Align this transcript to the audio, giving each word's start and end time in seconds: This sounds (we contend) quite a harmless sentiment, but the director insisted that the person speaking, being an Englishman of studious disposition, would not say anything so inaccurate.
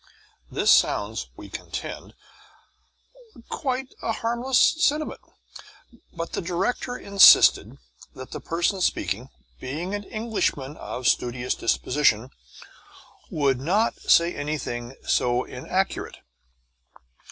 This 0.49 0.71
sounds 0.71 1.27
(we 1.37 1.47
contend) 1.47 2.15
quite 3.49 3.93
a 4.01 4.13
harmless 4.13 4.57
sentiment, 4.83 5.21
but 6.11 6.31
the 6.33 6.41
director 6.41 6.97
insisted 6.97 7.77
that 8.15 8.31
the 8.31 8.39
person 8.39 8.81
speaking, 8.81 9.29
being 9.59 9.93
an 9.93 10.05
Englishman 10.05 10.75
of 10.75 11.07
studious 11.07 11.53
disposition, 11.53 12.31
would 13.29 13.59
not 13.59 13.93
say 14.01 14.33
anything 14.33 14.95
so 15.05 15.43
inaccurate. 15.43 16.17